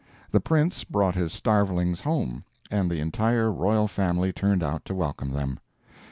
[0.31, 5.29] The Prince brought his starvelings home, and the entire royal family turned out to welcome
[5.29, 5.59] them.